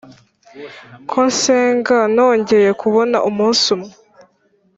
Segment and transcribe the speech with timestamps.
[1.09, 3.93] ko nsenga nongeye kubona umunsi umwe.